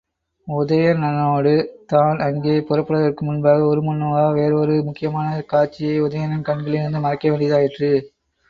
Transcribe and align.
உதயணனோடு 0.47 1.51
தான் 1.85 2.17
அங்கே 2.19 2.55
புறப்படுவதற்கு 2.61 3.25
முன்பாக, 3.25 3.67
உருமண்ணுவா 3.67 4.25
வேறு 4.31 4.57
ஒரு 4.57 4.77
முக்கியமான 4.83 5.39
காட்சியை 5.47 5.95
உதயணன் 6.01 6.47
கண்களிலிருந்து 6.49 7.05
மறைக்க 7.05 7.25
வேண்டியதாயிற்று. 7.29 7.91